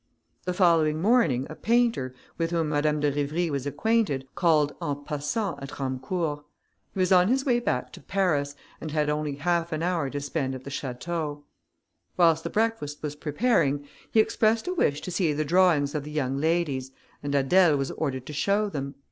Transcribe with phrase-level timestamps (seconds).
[0.45, 5.61] The following morning, a painter, with whom Madame de Rivry was acquainted, called en passant
[5.61, 6.43] at Romecourt;
[6.91, 10.19] he was on his way back to Paris, and had only half an hour to
[10.19, 11.43] spend at the château.
[12.17, 16.09] Whilst the breakfast was preparing, he expressed a wish to see the drawings of the
[16.11, 16.89] young ladies,
[17.21, 18.95] and Adèle was ordered to show them.